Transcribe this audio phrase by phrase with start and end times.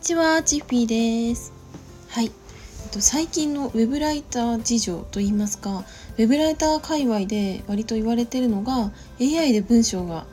[0.00, 0.86] ちは、チッフィー
[1.28, 1.52] です。
[2.08, 2.32] はい。
[3.00, 5.84] 最近のウェブライター事情といいますか、
[6.16, 10.24] ウェブライター界隈で割と言われてるのが AI で文章が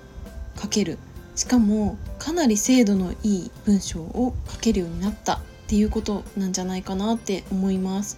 [0.59, 0.97] 書ける。
[1.35, 8.17] しかもかなり精度のいい文章を書けるようになったっていうことなんじゃないかなって思います。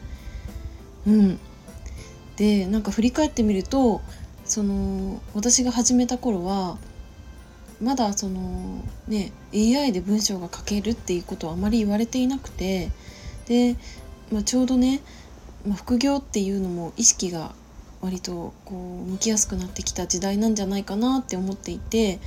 [1.07, 1.39] うん。
[2.37, 4.01] で、なんか振り返ってみると、
[4.45, 6.77] その私が始めた頃は
[7.81, 12.91] まだそのね AI で文章が書けるっていうことはあまり言われていなくて
[13.47, 13.75] で、
[14.31, 15.01] まあ、ちょうどね、
[15.65, 17.53] まあ、副業っていうのも意識が
[18.01, 22.19] 割とこう向きやすくなってきた時代なんじゃないかなって思っていて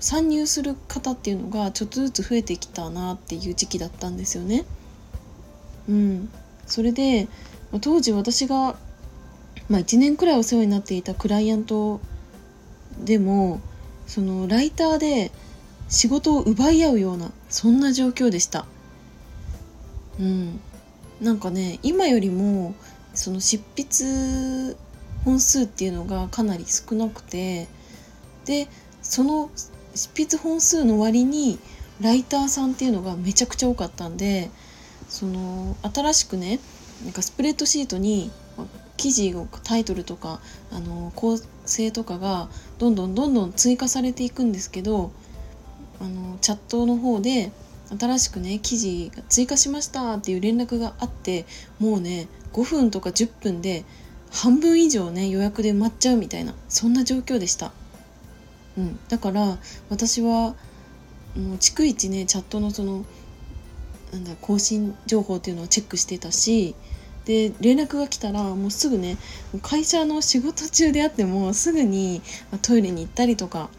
[0.00, 4.64] 参入する方っていうのがちょっとずつ増えてきたなっていう時期だったんですよね。
[5.88, 6.30] うん、
[6.66, 7.28] それで
[7.80, 8.76] 当時私が、
[9.68, 12.00] まあ、1年くらいお世話になっていたクライアント
[13.02, 13.60] でも
[14.06, 15.30] そのライターで
[15.88, 18.66] 仕事を奪い合うようなそんな状況でした。
[20.18, 20.60] うん。
[21.20, 22.74] なんかね今よりも
[23.14, 24.76] その執筆
[25.24, 27.68] 本数っていうのがかなり少なくて
[28.44, 28.68] で
[29.02, 29.50] その
[29.94, 31.58] 執筆本数の割に
[32.00, 34.50] ライターさんっていうのがめちゃくちゃ多かったんで
[35.08, 36.58] その新しくね
[37.04, 38.30] なんかスプレッドシートに
[39.04, 40.40] 記事をタイトルとか
[40.72, 45.12] あの構成とかがどんどんどんどん追加されていくんですけど
[46.00, 47.52] あのチャットの方で
[47.98, 51.44] 新しくね記事が追加しましたっていう連絡があって
[51.78, 53.84] もうね5分とか10分で
[54.30, 57.72] 半分以上ね予約で埋まっちゃうみたいなそんな状況でした。
[58.78, 59.58] うん、だから
[59.90, 60.54] 私はも
[61.36, 63.04] う逐一ねチャットのその
[64.12, 66.74] なんだ更新情報っていうのをチェックしてたし
[67.24, 69.16] で連絡が来たらもうすぐね
[69.62, 72.20] 会社の仕事中であってもすぐに
[72.62, 73.70] トイレに行ったりとか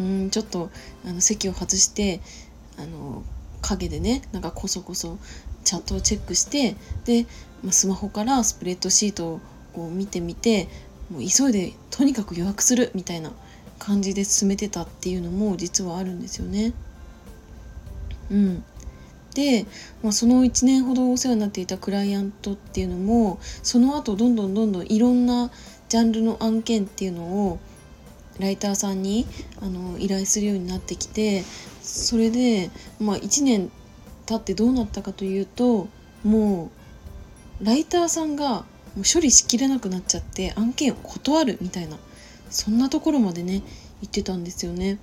[0.00, 0.70] うんちょっと
[1.04, 2.20] あの席を外して
[2.78, 3.22] あの
[3.62, 5.18] 影でねなんかこそこそ
[5.64, 7.26] チャットをチェックしてで、
[7.64, 9.40] まスマホからスプレッドシートを
[9.72, 10.68] こう見てみて
[11.10, 13.32] もう急いでとにかく予約するみたいな
[13.78, 16.72] 感じで進めてたっていうのも実はあるんですよね。
[18.30, 18.64] うん、
[20.02, 25.50] まあ、その1年ほどお世話になっていたクライアントっていうのもその後どんどんどんどんいろんな
[25.88, 27.58] ジャンルの案件っていうのを
[28.38, 29.26] ライターさんに
[29.60, 31.42] あの依頼するようになってきて
[31.80, 32.70] それで、
[33.00, 33.70] まあ、1年
[34.26, 35.88] 経ってどうなったかというと
[36.24, 36.70] も
[37.60, 38.64] うライターさんがも
[38.98, 41.96] う処理しきれなくなっちゃって案件を断るみたいな
[42.50, 43.62] そんなところまでね
[44.00, 44.98] 言ってたんですよね。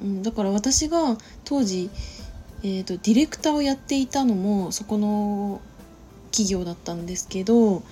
[0.00, 1.90] うん、だから私が当時
[2.62, 5.60] えーと、ディレクターをやっていたのもそこの
[6.32, 7.82] 企業だったんですけど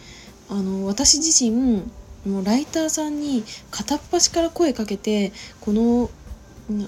[0.51, 1.83] あの私自身
[2.27, 6.11] もうライターさんに片っ端から声かけてこの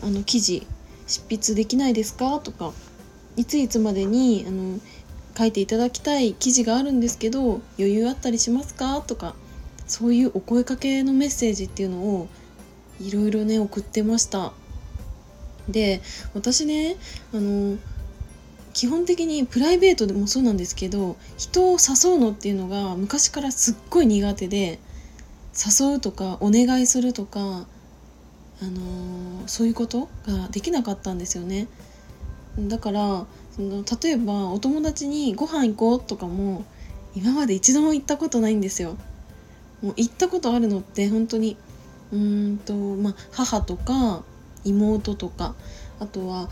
[0.03, 0.67] あの記事
[1.07, 2.41] 執筆できないですか？
[2.41, 2.73] とか
[3.37, 4.81] いついつまでにあの
[5.37, 9.01] 書いていただきたい記事があるんですけど余裕あったりしますか？
[9.03, 9.37] とか
[9.87, 12.29] そういうお声かけのメッセージっていうのを
[13.01, 14.53] いろいろね送ってました。
[15.69, 16.01] で
[16.35, 16.97] 私ね
[17.33, 17.77] あの
[18.73, 24.79] 基本的にプライベートでもそうなんですけど人を誘うのっていうのが昔からすっごい苦手で
[25.59, 31.67] 誘うとかお願いするとか、あの、そういうことができなかったんですよね。
[32.59, 36.65] だからその例えばお友達にご飯行こうとかも
[37.15, 38.97] 今まで一度も行ったことないんですよ。
[39.81, 41.57] もう行ったことあるのって本当に
[42.13, 44.25] うーんとまあ母とか
[44.65, 45.55] 妹とか
[46.01, 46.49] あとは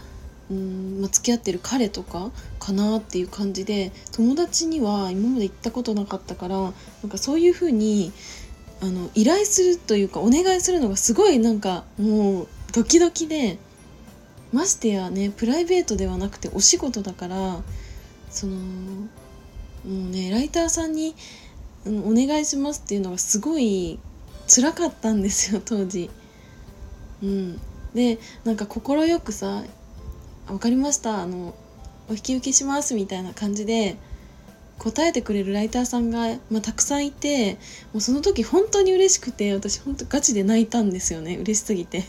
[0.51, 6.73] うん、まあ、付き合ってる彼とかかなっていう感じで友達には今まで行ったことなかったからなん
[7.09, 8.13] かそういう風に
[8.81, 13.59] あの依頼するというかお願いするのがすごいなんかもうドキドキで
[14.53, 17.59] ましてやねプライベートではなくてお仕事だから
[18.31, 19.09] そのも
[19.85, 21.15] うねライターさんに、
[21.87, 23.99] うん、お願いしますっていうのがすごい
[24.47, 26.11] 辛かったんですよ当時。
[27.23, 27.61] うん、
[27.97, 29.65] でなんか快くさ
[30.47, 31.55] 「分かりましたあの
[32.09, 33.97] お引き受けします」みたいな感じで
[34.79, 37.55] 答えてくれるライターさんが、まあ、たくさんいて
[37.93, 42.05] もうその時本当に嬉しくて私本当ガチで泣いたんですよね嬉しすぎて。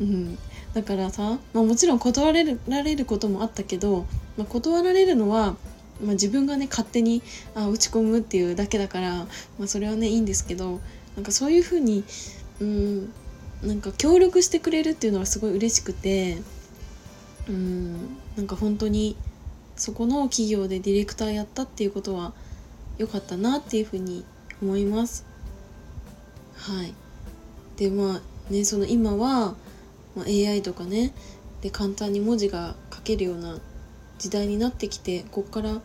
[0.00, 0.38] うん、
[0.74, 4.06] だからさ、まあ、もちろん断られることもあったけど、
[4.36, 5.56] まあ、断られるのは、
[6.02, 7.22] まあ、自分がね勝手に
[7.54, 9.18] あ打ち込むっていうだけだから、
[9.58, 10.80] まあ、それはねいいんですけど
[11.14, 12.02] なんかそういうふうに
[12.60, 13.12] うん
[13.64, 16.38] なんか協力してくれるっていうのがすごい嬉しくて
[17.48, 19.16] うんなんか本当に
[19.76, 22.32] そこの企業でディレクターやったっていうことは
[22.98, 24.24] 良かったなっていうふうに
[24.62, 25.26] 思います。
[26.56, 26.94] はい
[27.76, 29.54] でまあねその今は、
[30.14, 31.12] ま、AI とかね
[31.60, 33.58] で簡単に文字が書けるような
[34.18, 35.80] 時代になってきてこっから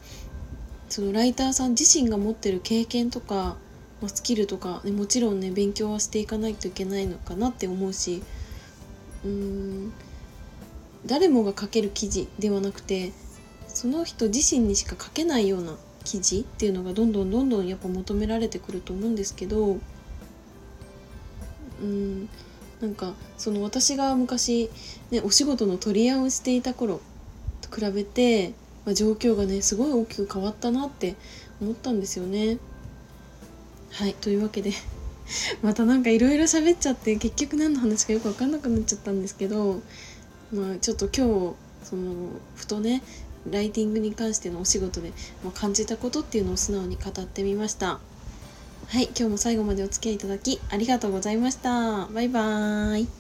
[0.90, 3.58] そのライターさん自身が持ってる経験とか、
[4.02, 8.24] まあ、スキルとか、ね、もちろんね勉強はしていかないといけないのかなって思うし
[9.24, 9.94] うーん
[11.06, 13.12] 誰もが書ける記事ではなくて
[13.68, 19.78] その人自身にしか書けないような記事っていうのがどんどんどんどんやっぱ求められてくると思うんですけど
[21.82, 22.30] うん
[22.82, 24.70] なんかその私が昔、
[25.12, 27.02] ね、お仕事の取り合いをしていた頃
[27.62, 28.54] と比べて、
[28.86, 31.16] まあ、状況がねすごい大きく変わったなって
[31.62, 32.58] 思ったんですよね。
[33.92, 34.74] はいというわけで
[35.62, 39.82] またなんかいろいろ喋っちゃって結局何の話かよく分かんなくなっちゃったんですけど、
[40.54, 41.56] まあ、ちょっと今日
[41.88, 43.02] そのふとね
[43.50, 45.14] ライティングに関してのお仕事で、
[45.46, 48.00] ま感じたことっていうのを素直に語ってみました。
[48.88, 52.08] はい今日も最後までお付き合いいただきありがとうございました。
[52.08, 53.19] バイバーイ。